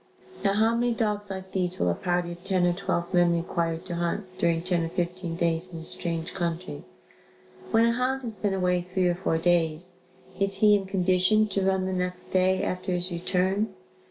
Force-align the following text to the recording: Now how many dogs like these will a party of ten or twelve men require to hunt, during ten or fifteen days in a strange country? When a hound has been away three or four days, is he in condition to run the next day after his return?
Now 0.43 0.53
how 0.53 0.73
many 0.75 0.93
dogs 0.95 1.29
like 1.29 1.51
these 1.51 1.77
will 1.79 1.91
a 1.91 1.93
party 1.93 2.31
of 2.31 2.43
ten 2.43 2.65
or 2.65 2.73
twelve 2.73 3.13
men 3.13 3.33
require 3.35 3.77
to 3.77 3.93
hunt, 3.97 4.35
during 4.39 4.63
ten 4.63 4.81
or 4.81 4.89
fifteen 4.89 5.35
days 5.35 5.71
in 5.71 5.77
a 5.77 5.83
strange 5.83 6.33
country? 6.33 6.83
When 7.69 7.85
a 7.85 7.91
hound 7.91 8.23
has 8.23 8.35
been 8.35 8.55
away 8.55 8.81
three 8.81 9.07
or 9.07 9.13
four 9.13 9.37
days, 9.37 9.99
is 10.39 10.55
he 10.57 10.73
in 10.73 10.87
condition 10.87 11.47
to 11.49 11.61
run 11.61 11.85
the 11.85 11.93
next 11.93 12.31
day 12.31 12.63
after 12.63 12.91
his 12.93 13.11
return? 13.11 13.75